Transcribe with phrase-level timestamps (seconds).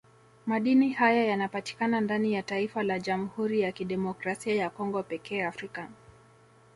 [0.45, 5.89] Madini haya yanapatika ndani ya taifa la Jamhuri ya Kidemokrasia ya Congo pekee Afrika